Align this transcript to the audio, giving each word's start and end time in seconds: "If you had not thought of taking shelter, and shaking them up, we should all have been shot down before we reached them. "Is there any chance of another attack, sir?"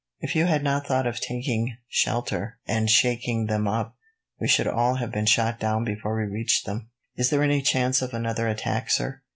"If 0.19 0.35
you 0.35 0.47
had 0.47 0.63
not 0.63 0.87
thought 0.87 1.05
of 1.05 1.19
taking 1.19 1.77
shelter, 1.87 2.57
and 2.65 2.89
shaking 2.89 3.45
them 3.45 3.67
up, 3.67 3.97
we 4.39 4.47
should 4.47 4.65
all 4.65 4.95
have 4.95 5.11
been 5.11 5.27
shot 5.27 5.59
down 5.59 5.83
before 5.83 6.17
we 6.17 6.23
reached 6.25 6.65
them. 6.65 6.89
"Is 7.17 7.29
there 7.29 7.43
any 7.43 7.61
chance 7.61 8.01
of 8.01 8.11
another 8.11 8.47
attack, 8.47 8.89
sir?" 8.89 9.21